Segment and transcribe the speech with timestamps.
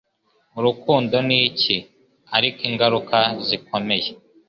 [0.57, 1.75] Urukundo ni iki
[2.37, 3.17] ariko ingaruka
[3.47, 4.09] zikomeye